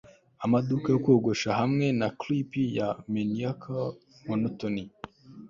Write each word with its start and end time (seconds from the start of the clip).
amaduka 0.45 0.87
yo 0.93 0.99
kogosha 1.05 1.49
hamwe 1.59 1.85
na 1.99 2.07
clipi 2.19 2.61
ya 2.77 2.87
maniacal, 3.11 3.85
monotony 4.27 4.83